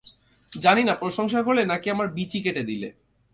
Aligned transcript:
জানি 0.51 0.83
না 0.83 0.93
প্রশংসা 0.95 1.39
করলে, 1.43 1.65
নাকি 1.65 1.87
আমার 1.89 2.07
বিচি 2.07 2.39
কেটে 2.41 2.63
দিলে। 2.63 2.89